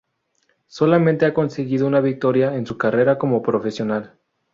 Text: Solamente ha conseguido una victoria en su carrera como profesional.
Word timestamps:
Solamente 0.65 1.25
ha 1.27 1.33
conseguido 1.35 1.85
una 1.85 1.99
victoria 2.01 2.55
en 2.55 2.65
su 2.65 2.75
carrera 2.75 3.19
como 3.19 3.43
profesional. 3.43 4.17